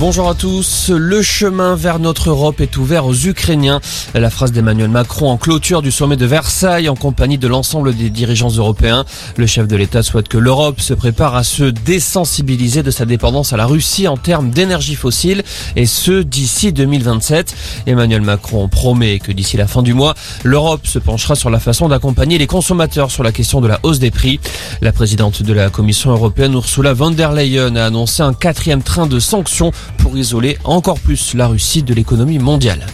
Bonjour 0.00 0.28
à 0.28 0.34
tous. 0.36 0.90
Le 0.90 1.22
chemin 1.22 1.74
vers 1.74 1.98
notre 1.98 2.30
Europe 2.30 2.60
est 2.60 2.76
ouvert 2.76 3.04
aux 3.04 3.16
Ukrainiens. 3.16 3.80
La 4.14 4.30
phrase 4.30 4.52
d'Emmanuel 4.52 4.90
Macron 4.90 5.28
en 5.28 5.36
clôture 5.36 5.82
du 5.82 5.90
sommet 5.90 6.14
de 6.16 6.24
Versailles 6.24 6.88
en 6.88 6.94
compagnie 6.94 7.36
de 7.36 7.48
l'ensemble 7.48 7.92
des 7.96 8.08
dirigeants 8.08 8.50
européens. 8.50 9.04
Le 9.36 9.48
chef 9.48 9.66
de 9.66 9.74
l'État 9.74 10.04
souhaite 10.04 10.28
que 10.28 10.38
l'Europe 10.38 10.80
se 10.80 10.94
prépare 10.94 11.34
à 11.34 11.42
se 11.42 11.64
désensibiliser 11.64 12.84
de 12.84 12.92
sa 12.92 13.06
dépendance 13.06 13.52
à 13.52 13.56
la 13.56 13.66
Russie 13.66 14.06
en 14.06 14.16
termes 14.16 14.50
d'énergie 14.50 14.94
fossile 14.94 15.42
et 15.74 15.86
ce 15.86 16.22
d'ici 16.22 16.72
2027. 16.72 17.56
Emmanuel 17.88 18.22
Macron 18.22 18.68
promet 18.68 19.18
que 19.18 19.32
d'ici 19.32 19.56
la 19.56 19.66
fin 19.66 19.82
du 19.82 19.94
mois, 19.94 20.14
l'Europe 20.44 20.86
se 20.86 21.00
penchera 21.00 21.34
sur 21.34 21.50
la 21.50 21.58
façon 21.58 21.88
d'accompagner 21.88 22.38
les 22.38 22.46
consommateurs 22.46 23.10
sur 23.10 23.24
la 23.24 23.32
question 23.32 23.60
de 23.60 23.66
la 23.66 23.80
hausse 23.82 23.98
des 23.98 24.12
prix. 24.12 24.38
La 24.80 24.92
présidente 24.92 25.42
de 25.42 25.52
la 25.52 25.70
Commission 25.70 26.12
européenne 26.12 26.54
Ursula 26.54 26.94
von 26.94 27.10
der 27.10 27.32
Leyen 27.32 27.74
a 27.74 27.86
annoncé 27.86 28.22
un 28.22 28.32
quatrième 28.32 28.84
train 28.84 29.08
de 29.08 29.18
sanctions 29.18 29.72
pour 29.98 30.16
isoler 30.16 30.58
encore 30.64 31.00
plus 31.00 31.34
la 31.34 31.46
Russie 31.46 31.82
de 31.82 31.94
l'économie 31.94 32.38
mondiale. 32.38 32.86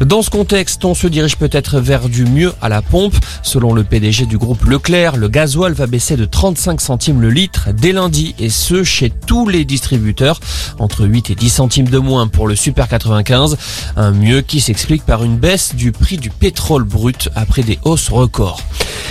Dans 0.00 0.22
ce 0.22 0.30
contexte, 0.30 0.84
on 0.84 0.94
se 0.94 1.08
dirige 1.08 1.36
peut-être 1.36 1.80
vers 1.80 2.08
du 2.08 2.24
mieux 2.24 2.52
à 2.60 2.68
la 2.68 2.82
pompe. 2.82 3.16
Selon 3.42 3.72
le 3.72 3.82
PDG 3.82 4.26
du 4.26 4.38
groupe 4.38 4.64
Leclerc, 4.64 5.16
le 5.16 5.28
gasoil 5.28 5.72
va 5.72 5.86
baisser 5.86 6.16
de 6.16 6.24
35 6.24 6.80
centimes 6.80 7.20
le 7.20 7.30
litre 7.30 7.70
dès 7.72 7.92
lundi 7.92 8.34
et 8.38 8.48
ce 8.48 8.84
chez 8.84 9.10
tous 9.10 9.48
les 9.48 9.64
distributeurs, 9.64 10.38
entre 10.78 11.04
8 11.04 11.30
et 11.30 11.34
10 11.34 11.50
centimes 11.50 11.88
de 11.88 11.98
moins 11.98 12.28
pour 12.28 12.46
le 12.46 12.54
Super 12.54 12.86
95. 12.86 13.56
Un 13.96 14.12
mieux 14.12 14.40
qui 14.40 14.60
s'explique 14.60 15.04
par 15.04 15.24
une 15.24 15.36
baisse 15.36 15.74
du 15.74 15.90
prix 15.90 16.16
du 16.16 16.30
pétrole 16.30 16.84
brut 16.84 17.28
après 17.34 17.62
des 17.62 17.78
hausses 17.84 18.10
records. 18.10 18.62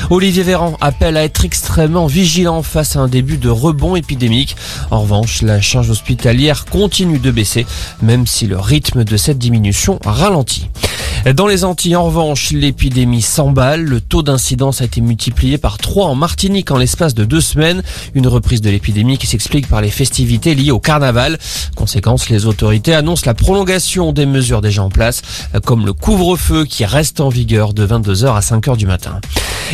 Olivier 0.09 0.43
Véran 0.43 0.77
appelle 0.81 1.17
à 1.17 1.23
être 1.23 1.45
extrêmement 1.45 2.07
vigilant 2.07 2.63
face 2.63 2.95
à 2.95 2.99
un 2.99 3.07
début 3.07 3.37
de 3.37 3.49
rebond 3.49 3.95
épidémique. 3.95 4.55
En 4.91 5.01
revanche, 5.01 5.41
la 5.41 5.61
charge 5.61 5.89
hospitalière 5.89 6.65
continue 6.65 7.19
de 7.19 7.31
baisser, 7.31 7.65
même 8.01 8.27
si 8.27 8.47
le 8.47 8.57
rythme 8.57 9.03
de 9.03 9.17
cette 9.17 9.37
diminution 9.37 9.99
ralentit. 10.05 10.69
Dans 11.25 11.47
les 11.47 11.65
Antilles, 11.65 11.95
en 11.95 12.05
revanche, 12.05 12.51
l'épidémie 12.51 13.21
s'emballe. 13.21 13.83
Le 13.83 13.99
taux 13.99 14.23
d'incidence 14.23 14.81
a 14.81 14.85
été 14.85 15.01
multiplié 15.01 15.57
par 15.57 15.77
3 15.77 16.05
en 16.05 16.15
Martinique 16.15 16.71
en 16.71 16.77
l'espace 16.77 17.15
de 17.15 17.25
deux 17.25 17.41
semaines. 17.41 17.83
Une 18.13 18.27
reprise 18.27 18.61
de 18.61 18.69
l'épidémie 18.69 19.17
qui 19.17 19.27
s'explique 19.27 19.67
par 19.67 19.81
les 19.81 19.89
festivités 19.89 20.55
liées 20.55 20.71
au 20.71 20.79
carnaval. 20.79 21.37
Conséquence, 21.75 22.29
les 22.29 22.45
autorités 22.45 22.93
annoncent 22.93 23.23
la 23.25 23.33
prolongation 23.33 24.13
des 24.13 24.25
mesures 24.25 24.61
déjà 24.61 24.83
en 24.83 24.89
place, 24.89 25.21
comme 25.65 25.85
le 25.85 25.93
couvre-feu 25.93 26.65
qui 26.65 26.85
reste 26.85 27.19
en 27.19 27.29
vigueur 27.29 27.73
de 27.73 27.85
22h 27.85 28.35
à 28.35 28.39
5h 28.39 28.77
du 28.77 28.85
matin. 28.85 29.19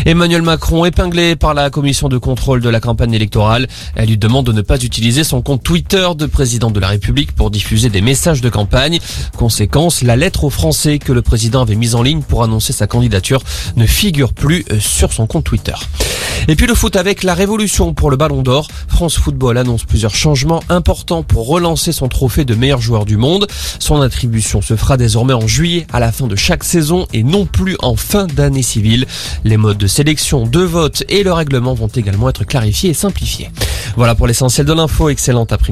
Emmanuel 0.05 0.41
Macron 0.41 0.85
épinglé 0.85 1.35
par 1.35 1.53
la 1.53 1.69
commission 1.69 2.09
de 2.09 2.17
contrôle 2.17 2.61
de 2.61 2.69
la 2.69 2.79
campagne 2.79 3.13
électorale. 3.13 3.67
Elle 3.95 4.09
lui 4.09 4.17
demande 4.17 4.45
de 4.47 4.51
ne 4.51 4.61
pas 4.61 4.83
utiliser 4.83 5.23
son 5.23 5.43
compte 5.43 5.61
Twitter 5.61 6.07
de 6.17 6.25
président 6.25 6.71
de 6.71 6.79
la 6.79 6.87
République 6.87 7.31
pour 7.31 7.51
diffuser 7.51 7.89
des 7.89 8.01
messages 8.01 8.41
de 8.41 8.49
campagne. 8.49 8.99
Conséquence, 9.37 10.01
la 10.01 10.15
lettre 10.15 10.45
aux 10.45 10.49
Français 10.49 10.97
que 10.97 11.13
le 11.13 11.21
président 11.21 11.32
avait 11.33 11.75
mise 11.75 11.95
en 11.95 12.03
ligne 12.03 12.21
pour 12.21 12.43
annoncer 12.43 12.73
sa 12.73 12.87
candidature 12.87 13.41
ne 13.75 13.85
figure 13.85 14.33
plus 14.33 14.65
euh, 14.71 14.79
sur 14.79 15.13
son 15.13 15.27
compte 15.27 15.43
Twitter. 15.43 15.73
Et 16.47 16.55
puis 16.55 16.67
le 16.67 16.75
foot 16.75 16.95
avec 16.95 17.23
la 17.23 17.33
révolution 17.33 17.93
pour 17.93 18.11
le 18.11 18.17
Ballon 18.17 18.41
d'Or. 18.41 18.67
France 18.87 19.17
Football 19.17 19.57
annonce 19.57 19.85
plusieurs 19.85 20.13
changements 20.13 20.61
importants 20.67 21.23
pour 21.23 21.47
relancer 21.47 21.91
son 21.91 22.09
trophée 22.09 22.43
de 22.43 22.53
meilleur 22.53 22.81
joueur 22.81 23.05
du 23.05 23.17
monde. 23.17 23.47
Son 23.79 24.01
attribution 24.01 24.61
se 24.61 24.75
fera 24.75 24.97
désormais 24.97 25.33
en 25.33 25.47
juillet 25.47 25.87
à 25.93 25.99
la 25.99 26.11
fin 26.11 26.27
de 26.27 26.35
chaque 26.35 26.63
saison 26.63 27.07
et 27.13 27.23
non 27.23 27.45
plus 27.45 27.77
en 27.81 27.95
fin 27.95 28.27
d'année 28.27 28.61
civile. 28.61 29.05
Les 29.45 29.57
modes 29.57 29.77
de 29.77 29.87
sélection, 29.87 30.45
de 30.45 30.59
vote 30.59 31.03
et 31.07 31.23
le 31.23 31.31
règlement 31.31 31.73
vont 31.73 31.87
également 31.87 32.29
être 32.29 32.43
clarifiés 32.43 32.89
et 32.89 32.93
simplifiés. 32.93 33.49
Voilà 33.95 34.15
pour 34.15 34.27
l'essentiel 34.27 34.65
de 34.65 34.73
l'info. 34.73 35.09
Excellente 35.09 35.53
après 35.53 35.71